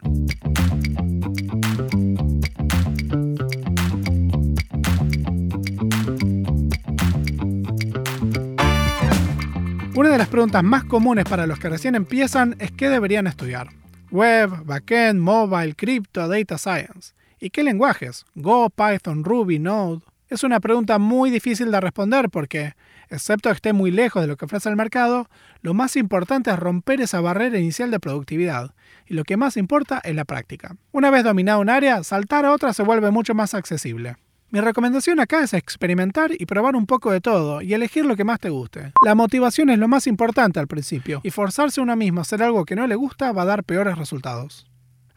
Una 9.96 10.10
de 10.10 10.18
las 10.18 10.28
preguntas 10.28 10.64
más 10.64 10.84
comunes 10.84 11.24
para 11.24 11.48
los 11.48 11.60
que 11.60 11.70
recién 11.70 11.96
empiezan 11.96 12.58
es 12.60 12.74
qué 12.74 12.90
deberían 12.90 13.26
estudiar. 13.26 13.70
Web, 14.12 14.66
backend, 14.66 15.22
mobile, 15.22 15.76
crypto, 15.76 16.28
data 16.28 16.58
science. 16.58 17.14
¿Y 17.44 17.50
qué 17.50 17.64
lenguajes? 17.64 18.24
Go, 18.36 18.70
Python, 18.70 19.24
Ruby, 19.24 19.58
Node. 19.58 20.02
Es 20.30 20.44
una 20.44 20.60
pregunta 20.60 21.00
muy 21.00 21.32
difícil 21.32 21.72
de 21.72 21.82
responder 21.82 22.30
porque, 22.30 22.76
excepto 23.10 23.50
que 23.50 23.56
esté 23.56 23.74
muy 23.74 23.90
lejos 23.90 24.22
de 24.22 24.28
lo 24.28 24.38
que 24.38 24.46
ofrece 24.46 24.70
el 24.70 24.76
mercado, 24.76 25.28
lo 25.64 25.74
más 25.74 25.96
importante 25.96 26.52
es 26.52 26.60
romper 26.60 27.02
esa 27.02 27.20
barrera 27.20 27.58
inicial 27.58 27.90
de 27.90 28.00
productividad, 28.00 28.76
y 29.08 29.16
lo 29.16 29.24
que 29.24 29.38
más 29.38 29.58
importa 29.58 30.00
es 30.04 30.14
la 30.14 30.24
práctica. 30.24 30.76
Una 30.92 31.10
vez 31.10 31.24
dominado 31.24 31.62
un 31.62 31.70
área, 31.70 32.04
saltar 32.04 32.46
a 32.46 32.54
otra 32.54 32.74
se 32.74 32.84
vuelve 32.84 33.10
mucho 33.10 33.34
más 33.34 33.56
accesible. 33.56 34.18
Mi 34.52 34.62
recomendación 34.62 35.20
acá 35.20 35.44
es 35.44 35.56
experimentar 35.56 36.32
y 36.38 36.46
probar 36.46 36.76
un 36.76 36.86
poco 36.86 37.12
de 37.12 37.22
todo 37.22 37.64
y 37.64 37.74
elegir 37.74 38.06
lo 38.06 38.16
que 38.16 38.24
más 38.24 38.40
te 38.40 38.52
guste. 38.52 38.92
La 39.04 39.16
motivación 39.16 39.72
es 39.72 39.80
lo 39.80 39.88
más 39.88 40.06
importante 40.06 40.60
al 40.60 40.68
principio, 40.68 41.22
y 41.24 41.32
forzarse 41.32 41.82
uno 41.82 41.96
mismo 41.96 42.20
a 42.20 42.22
hacer 42.22 42.44
algo 42.44 42.66
que 42.66 42.76
no 42.76 42.86
le 42.86 42.94
gusta 42.94 43.32
va 43.32 43.42
a 43.42 43.46
dar 43.46 43.64
peores 43.64 43.98
resultados. 43.98 44.71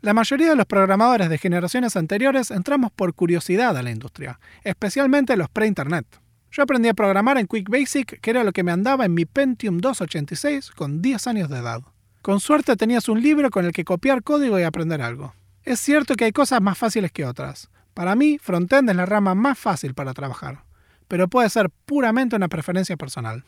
La 0.05 0.13
mayoría 0.13 0.51
de 0.51 0.57
los 0.57 0.67
programadores 0.67 1.31
de 1.31 1.39
generaciones 1.39 1.97
anteriores 1.97 2.51
entramos 2.51 2.93
por 2.93 3.15
curiosidad 3.15 3.75
a 3.75 3.83
la 3.83 3.91
industria, 3.91 4.39
especialmente 4.63 5.35
los 5.35 5.49
pre-internet. 5.49 6.05
Yo 6.51 6.63
aprendí 6.63 6.91
a 6.91 6.95
programar 6.95 7.39
en 7.39 7.47
Quick 7.47 7.71
Basic, 7.71 8.21
que 8.21 8.31
era 8.31 8.45
lo 8.45 8.53
que 8.53 8.63
me 8.63 8.71
andaba 8.71 9.07
en 9.07 9.15
mi 9.15 9.25
Pentium 9.25 9.79
286 9.79 10.73
con 10.73 11.01
10 11.01 11.27
años 11.27 11.49
de 11.49 11.57
edad. 11.57 11.81
Con 12.21 12.41
suerte 12.41 12.77
tenías 12.77 13.09
un 13.09 13.23
libro 13.23 13.49
con 13.49 13.65
el 13.65 13.73
que 13.73 13.87
copiar 13.87 14.23
código 14.23 14.61
y 14.61 14.65
aprender 14.65 15.01
algo. 15.01 15.35
Es 15.63 15.81
cierto 15.81 16.17
que 16.17 16.27
hay 16.27 16.33
cosas 16.33 16.61
más 16.61 16.77
fáciles 16.77 17.11
que 17.11 17.25
otras. 17.25 17.71
Para 17.95 18.15
mí, 18.15 18.37
frontend 18.37 18.91
es 18.91 18.97
la 18.97 19.07
rama 19.07 19.35
más 19.35 19.59
fácil 19.59 19.95
para 19.95 20.13
trabajar, 20.13 20.65
pero 21.09 21.29
puede 21.29 21.49
ser 21.49 21.71
puramente 21.71 22.37
una 22.37 22.49
preferencia 22.49 22.99
personal. 22.99 23.45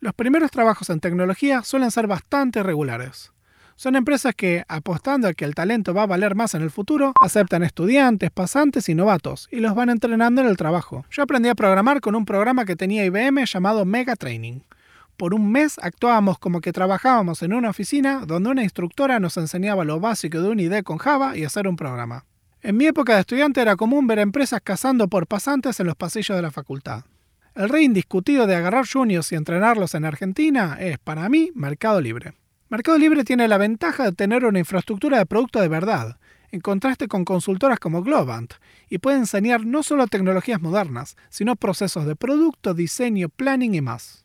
Los 0.00 0.14
primeros 0.14 0.50
trabajos 0.50 0.90
en 0.90 0.98
tecnología 0.98 1.62
suelen 1.62 1.92
ser 1.92 2.08
bastante 2.08 2.64
regulares. 2.64 3.30
Son 3.80 3.96
empresas 3.96 4.34
que, 4.34 4.62
apostando 4.68 5.26
a 5.26 5.32
que 5.32 5.46
el 5.46 5.54
talento 5.54 5.94
va 5.94 6.02
a 6.02 6.06
valer 6.06 6.34
más 6.34 6.52
en 6.52 6.60
el 6.60 6.70
futuro, 6.70 7.14
aceptan 7.18 7.62
estudiantes, 7.62 8.30
pasantes 8.30 8.90
y 8.90 8.94
novatos, 8.94 9.48
y 9.50 9.60
los 9.60 9.74
van 9.74 9.88
entrenando 9.88 10.42
en 10.42 10.48
el 10.48 10.58
trabajo. 10.58 11.06
Yo 11.10 11.22
aprendí 11.22 11.48
a 11.48 11.54
programar 11.54 12.02
con 12.02 12.14
un 12.14 12.26
programa 12.26 12.66
que 12.66 12.76
tenía 12.76 13.06
IBM 13.06 13.42
llamado 13.46 13.86
Mega 13.86 14.16
Training. 14.16 14.60
Por 15.16 15.32
un 15.32 15.50
mes 15.50 15.78
actuábamos 15.80 16.38
como 16.38 16.60
que 16.60 16.74
trabajábamos 16.74 17.42
en 17.42 17.54
una 17.54 17.70
oficina 17.70 18.26
donde 18.26 18.50
una 18.50 18.64
instructora 18.64 19.18
nos 19.18 19.38
enseñaba 19.38 19.86
lo 19.86 19.98
básico 19.98 20.42
de 20.42 20.50
un 20.50 20.60
ID 20.60 20.82
con 20.82 20.98
Java 20.98 21.38
y 21.38 21.44
hacer 21.44 21.66
un 21.66 21.76
programa. 21.76 22.26
En 22.60 22.76
mi 22.76 22.84
época 22.84 23.14
de 23.14 23.20
estudiante 23.20 23.62
era 23.62 23.76
común 23.76 24.06
ver 24.06 24.18
empresas 24.18 24.60
cazando 24.62 25.08
por 25.08 25.26
pasantes 25.26 25.80
en 25.80 25.86
los 25.86 25.96
pasillos 25.96 26.36
de 26.36 26.42
la 26.42 26.50
facultad. 26.50 27.04
El 27.54 27.70
rey 27.70 27.86
indiscutido 27.86 28.46
de 28.46 28.56
agarrar 28.56 28.84
juniors 28.86 29.32
y 29.32 29.36
entrenarlos 29.36 29.94
en 29.94 30.04
Argentina 30.04 30.76
es, 30.78 30.98
para 30.98 31.30
mí, 31.30 31.50
Mercado 31.54 32.02
Libre. 32.02 32.34
Mercado 32.70 32.98
Libre 32.98 33.24
tiene 33.24 33.48
la 33.48 33.58
ventaja 33.58 34.04
de 34.04 34.12
tener 34.12 34.44
una 34.44 34.60
infraestructura 34.60 35.18
de 35.18 35.26
producto 35.26 35.60
de 35.60 35.66
verdad, 35.66 36.20
en 36.52 36.60
contraste 36.60 37.08
con 37.08 37.24
consultoras 37.24 37.80
como 37.80 38.04
Globant, 38.04 38.54
y 38.88 38.98
puede 38.98 39.16
enseñar 39.16 39.66
no 39.66 39.82
solo 39.82 40.06
tecnologías 40.06 40.62
modernas, 40.62 41.16
sino 41.30 41.56
procesos 41.56 42.06
de 42.06 42.14
producto, 42.14 42.72
diseño, 42.72 43.28
planning 43.28 43.74
y 43.74 43.80
más. 43.80 44.24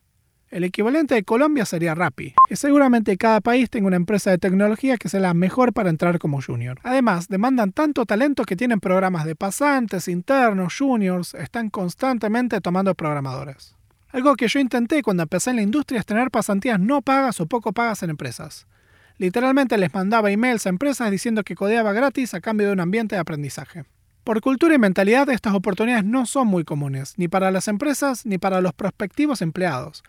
El 0.50 0.64
equivalente 0.64 1.16
de 1.16 1.24
Colombia 1.24 1.66
sería 1.66 1.96
Rappi, 1.96 2.36
y 2.48 2.56
seguramente 2.56 3.18
cada 3.18 3.42
país 3.42 3.68
tenga 3.68 3.88
una 3.88 3.96
empresa 3.96 4.30
de 4.30 4.38
tecnología 4.38 4.98
que 4.98 5.10
sea 5.10 5.22
la 5.22 5.34
mejor 5.34 5.74
para 5.74 5.90
entrar 5.90 6.20
como 6.20 6.40
junior. 6.40 6.78
Además, 6.84 7.28
demandan 7.28 7.72
tanto 7.72 8.06
talento 8.06 8.46
que 8.46 8.56
tienen 8.56 8.80
programas 8.80 9.26
de 9.26 9.36
pasantes, 9.36 10.08
internos, 10.08 10.78
juniors, 10.78 11.34
están 11.34 11.72
constantemente 11.72 12.62
tomando 12.62 12.94
programadores. 12.94 13.76
Algo 14.16 14.38
que 14.38 14.48
yo 14.48 14.62
intenté 14.62 15.02
cuando 15.02 15.24
empecé 15.24 15.50
en 15.50 15.58
la 15.58 15.62
industria 15.62 16.00
es 16.00 16.06
tener 16.06 16.32
pasantías 16.32 16.80
no 16.80 17.02
pagas 17.02 17.42
o 17.42 17.48
poco 17.48 17.74
pagas 17.74 18.02
en 18.02 18.12
empresas. 18.12 18.66
Literalmente 19.18 19.78
les 19.78 19.94
mandaba 19.94 20.32
emails 20.32 20.66
a 20.66 20.70
empresas 20.70 21.12
diciendo 21.12 21.44
que 21.44 21.54
codeaba 21.54 21.92
gratis 21.92 22.34
a 22.34 22.40
cambio 22.40 22.68
de 22.68 22.72
un 22.72 22.80
ambiente 22.80 23.16
de 23.16 23.20
aprendizaje. 23.20 23.84
Por 24.24 24.40
cultura 24.40 24.74
y 24.74 24.78
mentalidad, 24.78 25.28
estas 25.28 25.54
oportunidades 25.54 26.06
no 26.06 26.26
son 26.26 26.48
muy 26.48 26.64
comunes, 26.64 27.16
ni 27.18 27.28
para 27.28 27.52
las 27.52 27.68
empresas 27.68 28.26
ni 28.26 28.38
para 28.38 28.62
los 28.62 28.72
prospectivos 28.72 29.42
empleados, 29.42 30.02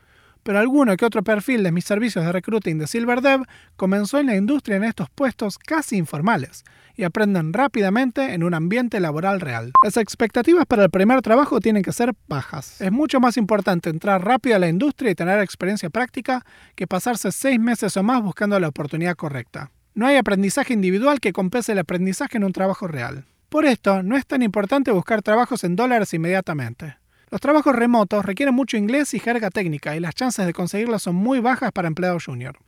pero 0.46 0.60
alguno 0.60 0.96
que 0.96 1.04
otro 1.04 1.24
perfil 1.24 1.64
de 1.64 1.72
mis 1.72 1.84
servicios 1.84 2.24
de 2.24 2.30
recruiting 2.30 2.78
de 2.78 2.86
SilverDev 2.86 3.42
comenzó 3.74 4.20
en 4.20 4.26
la 4.26 4.36
industria 4.36 4.76
en 4.76 4.84
estos 4.84 5.10
puestos 5.10 5.58
casi 5.58 5.96
informales 5.96 6.62
y 6.94 7.02
aprenden 7.02 7.52
rápidamente 7.52 8.32
en 8.32 8.44
un 8.44 8.54
ambiente 8.54 9.00
laboral 9.00 9.40
real. 9.40 9.72
Las 9.82 9.96
expectativas 9.96 10.64
para 10.64 10.84
el 10.84 10.90
primer 10.90 11.20
trabajo 11.20 11.58
tienen 11.58 11.82
que 11.82 11.92
ser 11.92 12.14
bajas. 12.28 12.80
Es 12.80 12.92
mucho 12.92 13.18
más 13.18 13.36
importante 13.36 13.90
entrar 13.90 14.24
rápido 14.24 14.54
a 14.54 14.60
la 14.60 14.68
industria 14.68 15.10
y 15.10 15.16
tener 15.16 15.40
experiencia 15.40 15.90
práctica 15.90 16.46
que 16.76 16.86
pasarse 16.86 17.32
seis 17.32 17.58
meses 17.58 17.96
o 17.96 18.04
más 18.04 18.22
buscando 18.22 18.60
la 18.60 18.68
oportunidad 18.68 19.16
correcta. 19.16 19.72
No 19.94 20.06
hay 20.06 20.14
aprendizaje 20.14 20.74
individual 20.74 21.18
que 21.18 21.32
compense 21.32 21.72
el 21.72 21.80
aprendizaje 21.80 22.36
en 22.36 22.44
un 22.44 22.52
trabajo 22.52 22.86
real. 22.86 23.24
Por 23.48 23.64
esto, 23.64 24.04
no 24.04 24.16
es 24.16 24.24
tan 24.24 24.42
importante 24.42 24.92
buscar 24.92 25.22
trabajos 25.22 25.64
en 25.64 25.74
dólares 25.74 26.14
inmediatamente. 26.14 26.98
Los 27.30 27.40
trabajos 27.40 27.74
remotos 27.74 28.24
requieren 28.24 28.54
mucho 28.54 28.76
inglés 28.76 29.12
y 29.12 29.18
jerga 29.18 29.50
técnica 29.50 29.96
y 29.96 30.00
las 30.00 30.14
chances 30.14 30.46
de 30.46 30.52
conseguirlos 30.52 31.02
son 31.02 31.16
muy 31.16 31.40
bajas 31.40 31.72
para 31.72 31.88
empleados 31.88 32.26
junior. 32.26 32.58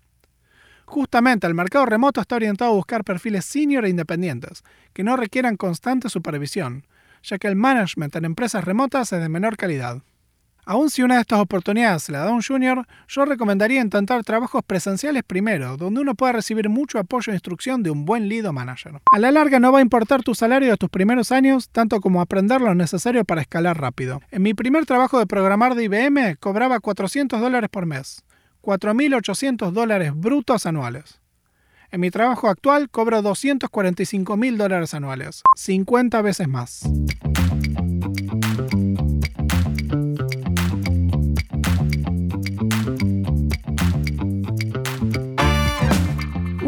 Justamente 0.84 1.46
el 1.46 1.54
mercado 1.54 1.86
remoto 1.86 2.20
está 2.20 2.36
orientado 2.36 2.72
a 2.72 2.74
buscar 2.74 3.04
perfiles 3.04 3.44
senior 3.44 3.84
e 3.84 3.90
independientes, 3.90 4.64
que 4.92 5.04
no 5.04 5.16
requieran 5.16 5.56
constante 5.56 6.08
supervisión, 6.08 6.86
ya 7.22 7.38
que 7.38 7.46
el 7.46 7.56
management 7.56 8.16
en 8.16 8.24
empresas 8.24 8.64
remotas 8.64 9.12
es 9.12 9.20
de 9.20 9.28
menor 9.28 9.56
calidad. 9.56 10.02
Aun 10.70 10.90
si 10.90 11.02
una 11.02 11.14
de 11.14 11.22
estas 11.22 11.40
oportunidades 11.40 12.10
la 12.10 12.18
da 12.18 12.30
un 12.30 12.42
junior, 12.42 12.86
yo 13.08 13.24
recomendaría 13.24 13.80
intentar 13.80 14.22
trabajos 14.22 14.62
presenciales 14.62 15.22
primero, 15.26 15.78
donde 15.78 16.02
uno 16.02 16.14
pueda 16.14 16.32
recibir 16.32 16.68
mucho 16.68 16.98
apoyo 16.98 17.32
e 17.32 17.36
instrucción 17.36 17.82
de 17.82 17.90
un 17.90 18.04
buen 18.04 18.28
lead 18.28 18.44
o 18.44 18.52
manager. 18.52 19.00
A 19.10 19.18
la 19.18 19.32
larga 19.32 19.60
no 19.60 19.72
va 19.72 19.78
a 19.78 19.80
importar 19.80 20.22
tu 20.22 20.34
salario 20.34 20.70
de 20.70 20.76
tus 20.76 20.90
primeros 20.90 21.32
años, 21.32 21.70
tanto 21.70 22.02
como 22.02 22.20
aprender 22.20 22.60
lo 22.60 22.74
necesario 22.74 23.24
para 23.24 23.40
escalar 23.40 23.80
rápido. 23.80 24.20
En 24.30 24.42
mi 24.42 24.52
primer 24.52 24.84
trabajo 24.84 25.18
de 25.18 25.26
programar 25.26 25.74
de 25.74 25.84
IBM 25.84 26.36
cobraba 26.38 26.80
400 26.80 27.40
dólares 27.40 27.70
por 27.70 27.86
mes, 27.86 28.22
4.800 28.60 29.70
dólares 29.70 30.12
brutos 30.14 30.66
anuales. 30.66 31.22
En 31.90 32.02
mi 32.02 32.10
trabajo 32.10 32.46
actual 32.46 32.90
cobro 32.90 33.22
245 33.22 34.36
mil 34.36 34.58
dólares 34.58 34.92
anuales, 34.92 35.40
50 35.56 36.20
veces 36.20 36.46
más. 36.46 36.82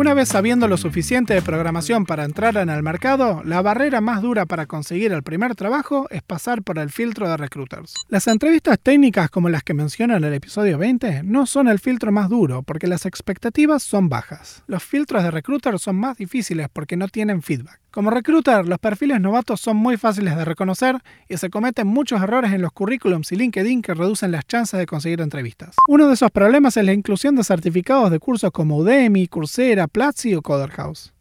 Una 0.00 0.14
vez 0.14 0.30
sabiendo 0.30 0.66
lo 0.66 0.78
suficiente 0.78 1.34
de 1.34 1.42
programación 1.42 2.06
para 2.06 2.24
entrar 2.24 2.56
en 2.56 2.70
el 2.70 2.82
mercado, 2.82 3.42
la 3.44 3.60
barrera 3.60 4.00
más 4.00 4.22
dura 4.22 4.46
para 4.46 4.64
conseguir 4.64 5.12
el 5.12 5.22
primer 5.22 5.54
trabajo 5.54 6.06
es 6.08 6.22
pasar 6.22 6.62
por 6.62 6.78
el 6.78 6.88
filtro 6.88 7.28
de 7.28 7.36
recruiters. 7.36 7.92
Las 8.08 8.26
entrevistas 8.26 8.78
técnicas 8.82 9.28
como 9.28 9.50
las 9.50 9.62
que 9.62 9.74
menciono 9.74 10.16
en 10.16 10.24
el 10.24 10.32
episodio 10.32 10.78
20 10.78 11.22
no 11.24 11.44
son 11.44 11.68
el 11.68 11.80
filtro 11.80 12.12
más 12.12 12.30
duro 12.30 12.62
porque 12.62 12.86
las 12.86 13.04
expectativas 13.04 13.82
son 13.82 14.08
bajas. 14.08 14.62
Los 14.68 14.82
filtros 14.82 15.22
de 15.22 15.32
recruiters 15.32 15.82
son 15.82 15.96
más 15.96 16.16
difíciles 16.16 16.68
porque 16.72 16.96
no 16.96 17.06
tienen 17.08 17.42
feedback. 17.42 17.78
Como 17.90 18.10
recruiter, 18.10 18.68
los 18.68 18.78
perfiles 18.78 19.20
novatos 19.20 19.60
son 19.60 19.76
muy 19.76 19.96
fáciles 19.96 20.36
de 20.36 20.44
reconocer 20.44 20.96
y 21.28 21.36
se 21.38 21.50
cometen 21.50 21.88
muchos 21.88 22.22
errores 22.22 22.52
en 22.52 22.62
los 22.62 22.70
currículums 22.70 23.32
y 23.32 23.36
LinkedIn 23.36 23.82
que 23.82 23.94
reducen 23.94 24.30
las 24.30 24.46
chances 24.46 24.78
de 24.78 24.86
conseguir 24.86 25.20
entrevistas. 25.20 25.74
Uno 25.88 26.06
de 26.06 26.14
esos 26.14 26.30
problemas 26.30 26.76
es 26.76 26.84
la 26.84 26.92
inclusión 26.92 27.34
de 27.34 27.42
certificados 27.42 28.12
de 28.12 28.20
cursos 28.20 28.52
como 28.52 28.76
Udemy, 28.76 29.26
Coursera, 29.26 29.88
Platzi 29.88 30.36
o 30.36 30.42
Coderhouse. 30.42 31.12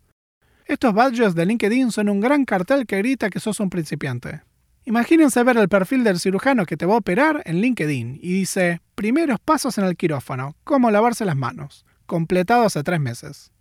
Estos 0.65 0.93
badges 0.93 1.33
de 1.33 1.47
LinkedIn 1.47 1.91
son 1.91 2.07
un 2.07 2.19
gran 2.19 2.45
cartel 2.45 2.85
que 2.85 2.99
grita 2.99 3.31
que 3.31 3.39
sos 3.39 3.59
un 3.59 3.71
principiante. 3.71 4.41
Imagínense 4.85 5.43
ver 5.43 5.57
el 5.57 5.69
perfil 5.69 6.03
del 6.03 6.19
cirujano 6.19 6.67
que 6.67 6.77
te 6.77 6.85
va 6.85 6.93
a 6.93 6.97
operar 6.97 7.41
en 7.45 7.61
LinkedIn 7.61 8.19
y 8.21 8.33
dice, 8.33 8.81
primeros 8.93 9.39
pasos 9.39 9.79
en 9.79 9.85
el 9.85 9.97
quirófano, 9.97 10.55
cómo 10.63 10.91
lavarse 10.91 11.25
las 11.25 11.35
manos, 11.35 11.83
completado 12.05 12.65
hace 12.65 12.83
tres 12.83 12.99
meses. 12.99 13.51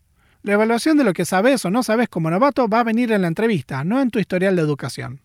La 0.49 0.55
evaluación 0.55 0.97
de 0.97 1.05
lo 1.05 1.13
que 1.13 1.27
sabes 1.27 1.63
o 1.67 1.71
no 1.71 1.83
sabes 1.83 2.09
como 2.09 2.31
novato 2.31 2.69
va 2.69 2.81
a 2.81 2.85
venir 2.85 3.13
en 3.13 3.21
la 3.21 3.29
entrevista, 3.29 3.85
no 3.85 4.01
en 4.01 4.09
tu 4.09 4.19
historial 4.19 4.57
de 4.57 4.63
educación. 4.63 5.21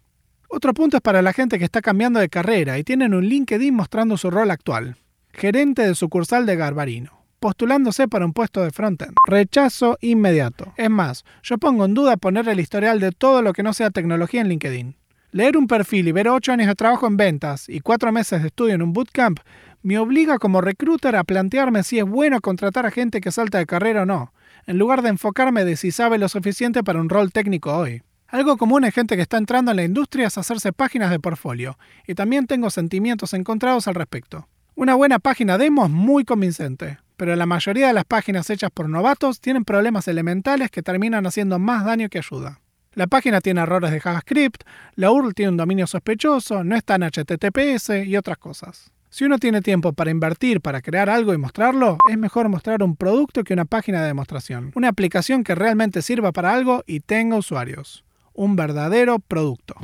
Otro 0.50 0.74
punto 0.74 0.98
es 0.98 1.02
para 1.02 1.22
la 1.22 1.32
gente 1.32 1.58
que 1.58 1.64
está 1.64 1.82
cambiando 1.82 2.20
de 2.20 2.28
carrera 2.28 2.78
y 2.78 2.84
tienen 2.84 3.14
un 3.14 3.24
LinkedIn 3.24 3.74
mostrando 3.74 4.18
su 4.18 4.30
rol 4.30 4.52
actual. 4.52 4.98
Gerente 5.32 5.84
de 5.84 5.96
sucursal 5.96 6.46
de 6.46 6.58
Garbarino, 6.58 7.24
postulándose 7.40 8.10
para 8.10 8.26
un 8.26 8.34
puesto 8.34 8.64
de 8.64 8.72
frontend. 8.72 9.14
Rechazo 9.26 9.98
inmediato. 10.02 10.74
Es 10.76 10.90
más, 10.90 11.24
yo 11.42 11.58
pongo 11.58 11.86
en 11.86 11.94
duda 11.94 12.18
poner 12.18 12.50
el 12.50 12.60
historial 12.60 13.00
de 13.00 13.14
todo 13.14 13.42
lo 13.42 13.54
que 13.54 13.64
no 13.64 13.72
sea 13.72 13.92
tecnología 13.92 14.42
en 14.42 14.50
LinkedIn. 14.50 14.98
Leer 15.32 15.56
un 15.56 15.68
perfil 15.68 16.10
y 16.10 16.12
ver 16.12 16.28
8 16.28 16.52
años 16.52 16.68
de 16.68 16.76
trabajo 16.76 17.08
en 17.08 17.16
ventas 17.16 17.70
y 17.70 17.80
4 17.80 18.12
meses 18.12 18.42
de 18.42 18.50
estudio 18.50 18.76
en 18.76 18.82
un 18.82 18.92
bootcamp 18.92 19.40
me 19.84 20.00
obliga 20.00 20.40
como 20.40 20.62
recruiter 20.62 21.16
a 21.16 21.26
plantearme 21.26 21.84
si 21.84 22.00
es 22.00 22.06
bueno 22.06 22.40
contratar 22.40 22.86
a 22.86 22.92
gente 22.92 23.22
que 23.22 23.32
salta 23.32 23.58
de 23.58 23.66
carrera 23.66 24.04
o 24.04 24.06
no, 24.06 24.34
en 24.66 24.78
lugar 24.78 25.02
de 25.02 25.10
enfocarme 25.10 25.66
de 25.66 25.76
si 25.76 25.92
sabe 25.92 26.18
lo 26.18 26.30
suficiente 26.30 26.84
para 26.84 27.02
un 27.02 27.10
rol 27.10 27.32
técnico 27.32 27.76
hoy. 27.76 28.02
Algo 28.30 28.58
común 28.58 28.86
en 28.86 28.92
gente 28.92 29.16
que 29.16 29.22
está 29.22 29.38
entrando 29.38 29.72
en 29.72 29.78
la 29.78 29.84
industria 29.84 30.28
es 30.28 30.38
hacerse 30.38 30.72
páginas 30.72 31.12
de 31.12 31.20
portfolio, 31.20 31.78
y 32.08 32.16
también 32.16 32.48
tengo 32.48 32.70
sentimientos 32.70 33.34
encontrados 33.34 33.88
al 33.88 33.96
respecto. 33.96 34.48
Una 34.74 34.96
buena 34.96 35.20
página 35.20 35.58
demo 35.58 35.86
es 35.86 35.92
muy 35.92 36.24
convincente, 36.24 36.98
pero 37.18 37.36
la 37.36 37.46
mayoría 37.46 37.88
de 37.88 37.94
las 37.94 38.06
páginas 38.06 38.50
hechas 38.50 38.72
por 38.74 38.90
novatos 38.90 39.40
tienen 39.40 39.66
problemas 39.66 40.08
elementales 40.08 40.72
que 40.72 40.82
terminan 40.82 41.28
haciendo 41.28 41.60
más 41.60 41.86
daño 41.86 42.10
que 42.10 42.18
ayuda. 42.20 42.62
La 42.94 43.08
página 43.08 43.42
tiene 43.42 43.62
errores 43.62 43.92
de 43.92 44.00
JavaScript, 44.00 44.64
la 44.96 45.12
URL 45.12 45.34
tiene 45.34 45.52
un 45.52 45.58
dominio 45.58 45.88
sospechoso, 45.88 46.64
no 46.64 46.76
está 46.76 46.96
en 46.96 47.04
HTTPS 47.04 48.06
y 48.06 48.16
otras 48.16 48.38
cosas. 48.38 48.92
Si 49.14 49.26
uno 49.26 49.38
tiene 49.38 49.62
tiempo 49.62 49.94
para 49.94 50.10
invertir, 50.10 50.60
para 50.60 50.82
crear 50.82 51.08
algo 51.08 51.36
y 51.36 51.38
mostrarlo, 51.38 52.00
es 52.10 52.18
mejor 52.18 52.50
mostrar 52.50 52.82
un 52.82 52.96
producto 52.96 53.44
que 53.44 53.54
una 53.54 53.66
página 53.66 54.02
de 54.02 54.08
demostración. 54.08 54.72
Una 54.74 54.90
aplicación 54.90 55.44
que 55.44 55.54
realmente 55.54 56.02
sirva 56.02 56.32
para 56.32 56.52
algo 56.52 56.84
y 56.88 57.00
tenga 57.00 57.38
usuarios. 57.38 58.04
Un 58.34 58.56
verdadero 58.56 59.20
producto. 59.20 59.76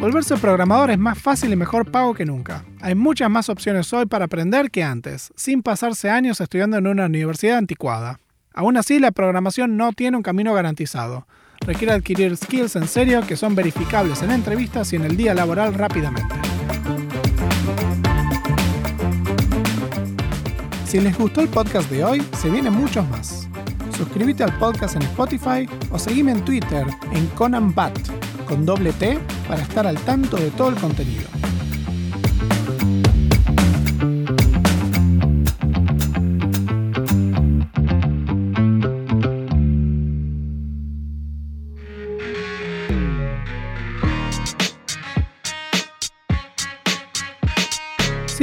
Volverse 0.00 0.38
programador 0.38 0.92
es 0.92 0.98
más 0.98 1.18
fácil 1.18 1.52
y 1.52 1.56
mejor 1.56 1.90
pago 1.90 2.14
que 2.14 2.24
nunca. 2.24 2.64
Hay 2.80 2.94
muchas 2.94 3.28
más 3.28 3.50
opciones 3.50 3.92
hoy 3.92 4.06
para 4.06 4.24
aprender 4.24 4.70
que 4.70 4.82
antes, 4.82 5.30
sin 5.36 5.62
pasarse 5.62 6.08
años 6.08 6.40
estudiando 6.40 6.78
en 6.78 6.86
una 6.86 7.04
universidad 7.04 7.58
anticuada. 7.58 8.21
Aún 8.54 8.76
así, 8.76 8.98
la 8.98 9.12
programación 9.12 9.76
no 9.76 9.92
tiene 9.92 10.16
un 10.16 10.22
camino 10.22 10.52
garantizado. 10.54 11.26
Requiere 11.60 11.92
adquirir 11.92 12.36
skills 12.36 12.76
en 12.76 12.88
serio 12.88 13.22
que 13.26 13.36
son 13.36 13.54
verificables 13.54 14.22
en 14.22 14.30
entrevistas 14.30 14.92
y 14.92 14.96
en 14.96 15.04
el 15.04 15.16
día 15.16 15.34
laboral 15.34 15.74
rápidamente. 15.74 16.34
Si 20.86 21.00
les 21.00 21.16
gustó 21.16 21.40
el 21.40 21.48
podcast 21.48 21.90
de 21.90 22.04
hoy, 22.04 22.22
se 22.38 22.50
vienen 22.50 22.74
muchos 22.74 23.08
más. 23.08 23.48
Suscríbete 23.96 24.44
al 24.44 24.58
podcast 24.58 24.96
en 24.96 25.02
Spotify 25.02 25.68
o 25.90 25.98
seguime 25.98 26.32
en 26.32 26.44
Twitter 26.44 26.86
en 27.12 27.26
ConanBat 27.28 27.96
con 28.46 28.66
doble 28.66 28.92
T 28.92 29.18
para 29.48 29.62
estar 29.62 29.86
al 29.86 29.96
tanto 30.00 30.36
de 30.36 30.50
todo 30.50 30.68
el 30.68 30.74
contenido. 30.74 31.41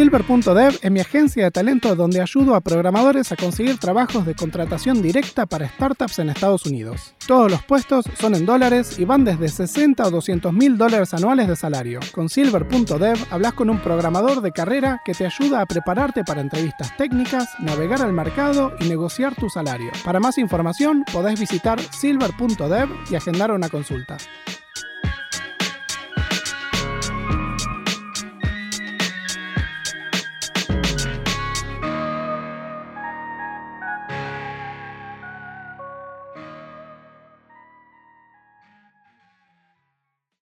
Silver.dev 0.10 0.80
es 0.82 0.92
mi 0.92 1.02
agencia 1.02 1.44
de 1.44 1.52
talento 1.52 1.96
donde 1.96 2.20
ayudo 2.20 2.56
a 2.56 2.62
programadores 2.62 3.32
a 3.32 3.36
conseguir 3.36 3.78
trabajos 3.78 4.26
de 4.26 4.34
contratación 4.34 5.04
directa 5.04 5.46
para 5.46 5.70
startups 5.70 6.18
en 6.18 6.32
Estados 6.32 6.66
Unidos. 6.66 7.14
Todos 7.28 7.52
los 7.52 7.62
puestos 7.62 8.06
son 8.20 8.34
en 8.34 8.44
dólares 8.44 8.98
y 8.98 9.06
van 9.06 9.24
desde 9.24 9.50
60 9.50 10.08
o 10.08 10.10
200 10.10 10.52
mil 10.52 10.80
dólares 10.80 11.14
anuales 11.14 11.48
de 11.48 11.56
salario. 11.56 12.00
Con 12.12 12.28
Silver.dev 12.28 13.20
hablas 13.30 13.54
con 13.54 13.70
un 13.70 13.78
programador 13.82 14.42
de 14.42 14.52
carrera 14.52 15.00
que 15.06 15.14
te 15.14 15.28
ayuda 15.28 15.62
a 15.62 15.68
prepararte 15.68 16.24
para 16.24 16.42
entrevistas 16.42 16.98
técnicas, 16.98 17.48
navegar 17.60 18.02
al 18.02 18.12
mercado 18.12 18.74
y 18.80 18.90
negociar 18.90 19.36
tu 19.36 19.48
salario. 19.48 19.92
Para 20.04 20.20
más 20.20 20.40
información 20.40 21.06
podés 21.14 21.40
visitar 21.40 21.80
silver.dev 21.80 22.90
y 23.12 23.16
agendar 23.16 23.52
una 23.52 23.70
consulta. 23.70 24.18